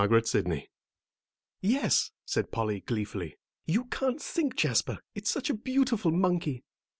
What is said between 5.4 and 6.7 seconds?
a beautiful monkey."